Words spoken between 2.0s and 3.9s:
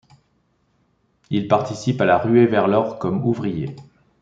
à la ruée vers l'or comme ouvrier.